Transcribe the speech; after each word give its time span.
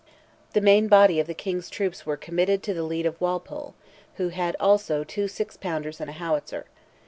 The 0.53 0.61
main 0.61 0.87
body 0.87 1.19
of 1.19 1.27
the 1.27 1.35
King's 1.35 1.69
troops 1.69 2.07
were 2.07 2.17
committed 2.17 2.63
to 2.63 2.73
the 2.73 2.81
lead 2.81 3.05
of 3.05 3.21
Walpole, 3.21 3.75
who 4.15 4.29
had 4.29 4.55
also 4.59 5.03
two 5.03 5.27
six 5.27 5.55
pounders 5.57 6.01
and 6.01 6.09
a 6.09 6.13
howitzer. 6.13 6.65